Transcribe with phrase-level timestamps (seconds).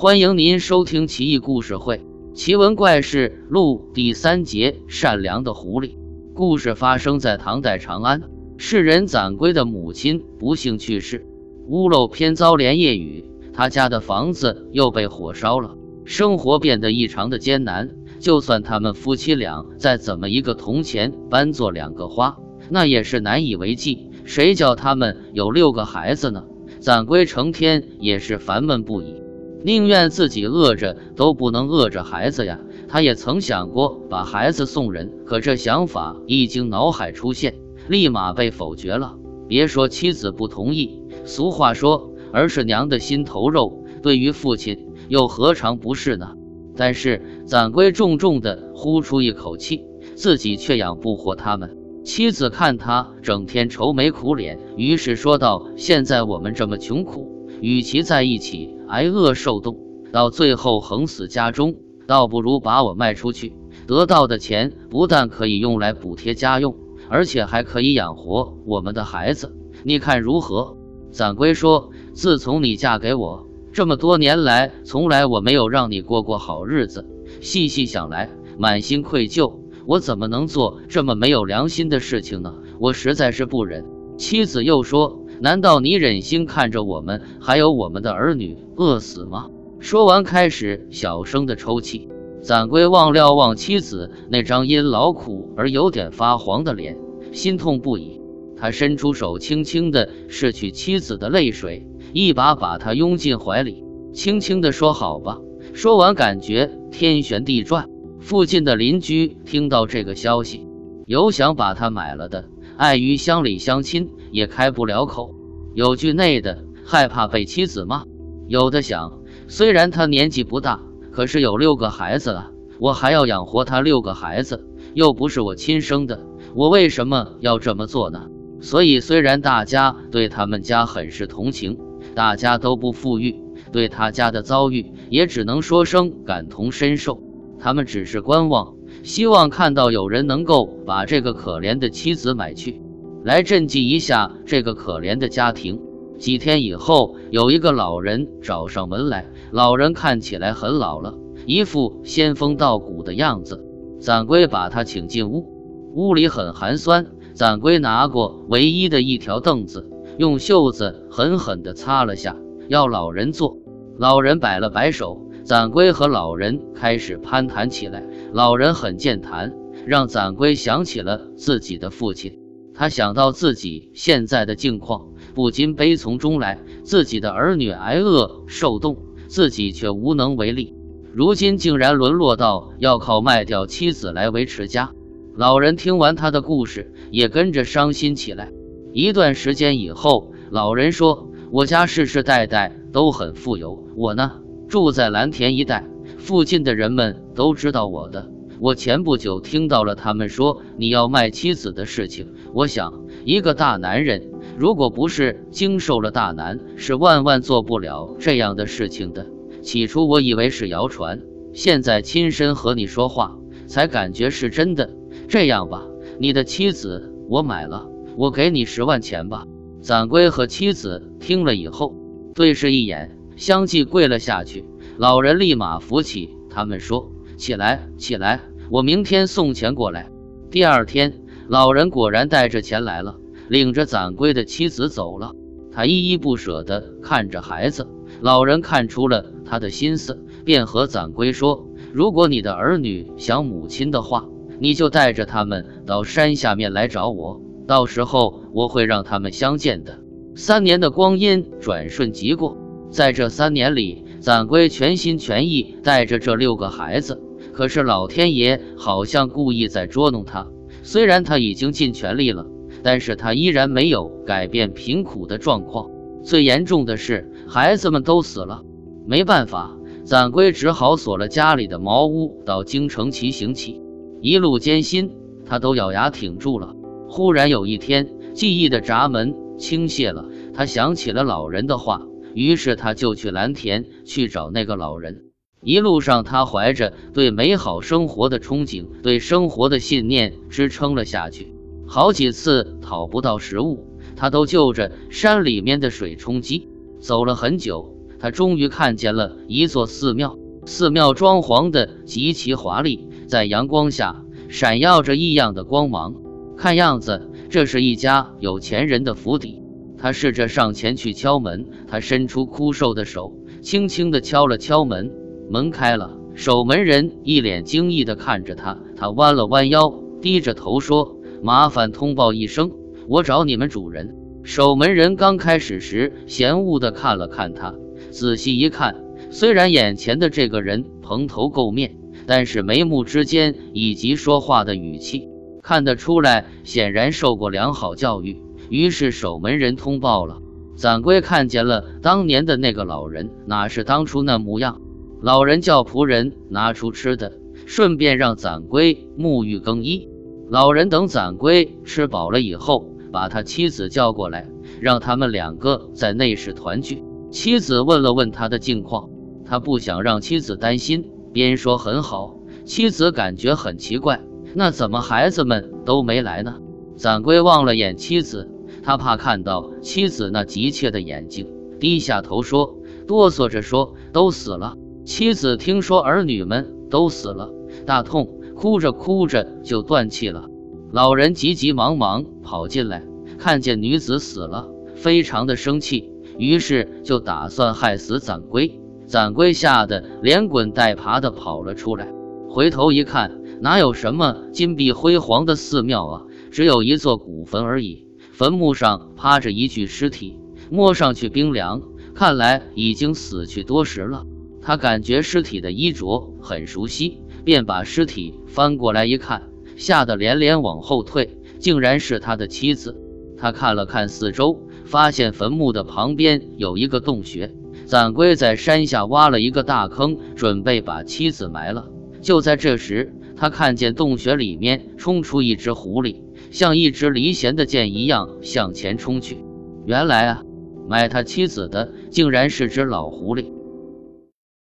[0.00, 1.96] 欢迎您收听《奇异故事会·
[2.32, 5.96] 奇闻怪事录》第三节：善良的狐狸。
[6.36, 8.22] 故事发生在唐代长安，
[8.58, 11.26] 世人攒龟的母亲不幸去世，
[11.66, 17.90] 屋漏偏遭连夜雨，他家的房子又被火烧了，生活变得异常的艰难。
[18.20, 22.38] 就算他们夫妻俩再怎么一个铜钱搬做两个花，
[22.70, 24.12] 那也是难以为继。
[24.24, 26.44] 谁叫他们有六个孩子呢？
[26.78, 29.20] 攒龟成天也是烦闷不已，
[29.64, 32.60] 宁愿自己饿着都不能饿着孩子呀。
[32.88, 37.54] 他也曾想过把孩子送人，可这想法一经脑海出现，
[37.88, 39.16] 立马被否决了。
[39.46, 46.34] 别说妻子不同意，俗话说儿是娘的心头肉，对于父亲又何尝不是呢？
[46.76, 51.76] 但是攒龟重重地呼出一口气，自己却养不活他们。
[52.04, 59.78] 妻子看他整天愁眉苦脸，于是说道：“现在我们这么穷苦，与其在一起挨饿受冻，
[60.12, 63.54] 到最后横死家中，倒不如把我卖出去，
[63.86, 66.74] 得到的钱不但可以用来补贴家用，
[67.08, 69.54] 而且还可以养活我们的孩子。
[69.84, 70.76] 你看如何？”
[71.10, 77.06] 攒龟说：“自从你嫁给我这么多年来，从来我没有让你过过好日子。
[77.40, 82.54] 细细想来，满心愧疚。”我怎么能做这么没有良心的事情呢？
[82.78, 83.86] 我实在是不忍。
[84.18, 89.48] 妻子又说：“难道你忍心看着我们还有我们的儿女饿死吗？”
[89.80, 92.08] 说完，开始小声的抽泣。
[92.40, 96.96] 攒归望瞭望妻子那张因劳苦而有点发黄的脸，
[97.32, 98.20] 心痛不已。
[98.56, 105.38] 他伸出手，轻轻地拭去妻子的泪水，一把把她拥进怀里，轻轻地说：“好吧。”
[105.74, 107.88] 说完，感觉天旋地转。
[108.20, 110.66] 附近的邻居听到这个消息，
[111.06, 112.46] 有想把他买了的，
[112.78, 115.34] 碍于乡里乡亲，也开不了口；
[115.74, 118.04] 有惧内的，害怕被妻子骂；
[118.46, 128.28] 有的想，虽然他年纪不大，可是有六个孩子了，我还要养活他六个孩子，又不是我亲生的，我为什么要这么做呢？
[128.60, 131.76] 所以，虽然大家对他们家很是同情，
[132.14, 133.34] 大家都不富裕，
[133.72, 137.20] 对他家的遭遇也只能说声感同身受。
[137.58, 138.76] 他们只是观望，
[139.08, 142.82] 希望看到有人能够把这个可怜的妻子买去，
[143.24, 145.80] 来赈济一下这个可怜的家庭。
[146.18, 151.14] 几天以后，有一个老人找上门来，老人看起来很老了，
[151.46, 153.64] 一副仙风道骨的样子。
[153.98, 155.46] 攒龟把他请进屋，
[155.94, 157.06] 屋里很寒酸。
[157.32, 162.36] 攒龟拿过唯一的一条凳子，用袖子狠狠地擦了下，
[162.68, 163.56] 要老人坐。
[163.96, 165.27] 老人摆了摆手。
[165.48, 168.04] 攒龟和老人开始攀谈起来，
[168.34, 169.54] 老人很健谈，
[169.86, 172.38] 让攒龟想起了自己的父亲。
[172.74, 176.58] 他想到自己现在的境况，不禁悲从中来。
[176.82, 180.74] 自己的儿女挨饿受冻，自己却无能为力，
[181.14, 184.92] 如今竟然沦落到要靠卖掉妻子来维持家。
[185.34, 188.52] 老人听完他的故事，也跟着伤心起来。
[188.92, 194.30] 一段时间以后，老人说：“我家世世代代都很富有，我呢？”
[194.68, 195.84] 住在蓝田一带，
[196.18, 198.30] 附近的人们都知道我的。
[198.60, 202.26] 我前不久听到了他们说你要卖妻子的事情。
[202.52, 202.92] 我想，
[203.24, 209.26] 一个大男人，如果不是经受了大难，是万万做不了这样的事情的。
[209.62, 211.22] 起初我以为是谣传，
[211.54, 214.90] 现在亲身和你说话，才感觉是真的。
[215.28, 215.82] 这样吧，
[216.18, 219.46] 你的妻子我买了，我给你十万钱吧。
[219.80, 221.94] 攒龟和妻子听了以后，
[222.34, 223.17] 对视一眼。
[223.38, 224.64] 相继跪了下去，
[224.96, 230.10] 老人立马扶起他们，说：“起来，起来，我明天送钱过来。”
[230.50, 233.16] 第二天，老人果然带着钱来了，
[233.48, 235.30] 领着攒龟的妻子走了。
[235.70, 237.86] 他依依不舍地看着孩子，
[238.20, 244.26] 老人看出了他的心思，便和攒龟说：“如果你的儿女想母亲的话，
[244.58, 250.00] 你就带着他们到山下面来找我，到时候我会让他们相见的。”
[250.34, 252.56] 三年的光阴转瞬即过。
[252.90, 257.20] 在这三年里，攒龟全心全意带着这六个孩子，
[257.52, 260.46] 可是老天爷好像故意在捉弄他。
[260.82, 262.46] 虽然他已经尽全力了，
[262.82, 265.90] 但是他依然没有改变贫苦的状况。
[266.22, 268.62] 最严重的是，孩子们都死了。
[269.06, 273.82] 没办法，攒龟只好锁了家里的茅屋，到京城骑行起。
[274.20, 275.10] 一路艰辛，
[275.44, 276.74] 他都咬牙挺住了。
[277.08, 280.24] 忽然有一天，记忆的闸门倾泻了，
[280.54, 282.02] 他想起了老人的话。
[282.38, 285.24] 于是他就去蓝田去找那个老人。
[285.60, 291.52] 一路上，他怀着对美好生活的憧憬，对生活的信念支撑了下去。
[291.84, 296.68] 好几次讨不到食物，他都就着山里面的水充饥。
[297.00, 306.14] 走了很久，他终于看见了一座寺庙，寺庙装潢的极其华丽，在阳光下闪耀着异样的光芒。
[306.56, 309.60] 看样子，这是一家有钱人的府邸。
[309.98, 315.12] 他试着上前去敲门，他伸出枯瘦的手，轻轻地敲了敲门，
[315.50, 316.16] 门开了。
[316.34, 319.92] 守门人一脸惊异地看着他，他弯了弯腰，
[320.22, 322.70] 低着头说：“麻烦通报一声，
[323.08, 324.14] 我找你们主人。”
[324.44, 327.74] 守门人刚开始时嫌恶地看了看他，
[328.10, 328.94] 仔细一看，
[329.30, 335.28] 虽然眼前的这个人蓬头垢面，但是眉目之间以及说话的语气，
[335.60, 338.40] 看得出来显然受过良好教育。
[338.68, 340.38] 于是守门人通报了，
[340.76, 344.80] 攒龟看见了当年的那个老人，哪是当初那模样？
[345.20, 347.32] 老人叫仆人拿出吃的，
[347.66, 350.08] 顺便让攒龟沐浴更衣。
[350.48, 354.48] 老人等攒龟吃饱了以后，把他妻子叫过来，
[354.80, 357.02] 让他们两个在内室团聚。
[357.30, 359.10] 妻子问了问他的近况，
[359.44, 362.38] 他不想让妻子担心，边说很好。
[362.64, 364.20] 妻子感觉很奇怪，
[364.54, 366.56] 那怎么孩子们都没来呢？
[366.96, 368.50] 攒龟望了眼妻子。
[368.82, 371.46] 他怕看到妻子那急切的眼睛，
[371.80, 372.76] 低下头说，
[373.06, 377.50] 哆嗦着说：“都死了。”妻子听说儿女们都死了，
[377.86, 380.48] 大痛，哭着哭着就断气了。
[380.92, 383.04] 老人急急忙忙跑进来，
[383.38, 388.80] 看见女子死了，非常的生气，于是就打算害死攒龟。
[389.06, 392.12] 攒龟吓得连滚带爬的跑了出来，
[392.50, 398.07] 回头一看，哪有什么金碧辉煌的寺庙啊，只有一座古坟而已。
[398.38, 400.38] 坟墓上趴着一具尸体，
[400.70, 401.82] 摸上去冰凉，
[402.14, 404.24] 看来已经死去多时了。
[404.62, 412.96] 他感觉尸体的衣着很熟悉，便把尸体翻过来一看，吓得连连往后退，竟然是他的妻子。
[413.36, 417.52] 他看了看四周，发现坟墓的旁边有一个洞穴，
[417.86, 421.88] 攒龟在山下挖了一个大坑，准备把妻子埋了。
[422.22, 426.22] 就在这时，他看见洞穴里面冲出一只狐狸。
[426.50, 429.38] 像一支离弦的箭一样向前冲去。
[429.86, 430.42] 原来啊，
[430.88, 433.52] 买他妻子的竟然是只老狐狸。